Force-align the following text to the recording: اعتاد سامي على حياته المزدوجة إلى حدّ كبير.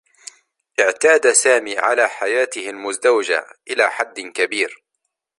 اعتاد 0.79 1.31
سامي 1.31 1.77
على 1.77 2.07
حياته 2.09 2.69
المزدوجة 2.69 3.45
إلى 3.69 3.91
حدّ 3.91 4.19
كبير. 4.19 4.83